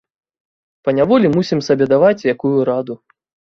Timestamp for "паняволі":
0.89-1.31